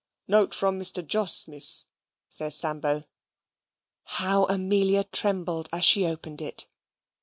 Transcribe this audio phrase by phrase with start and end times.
[0.27, 1.05] "Note from Mr.
[1.05, 1.85] Jos, Miss,"
[2.27, 3.03] says Sambo.
[4.05, 6.65] How Amelia trembled as she opened it!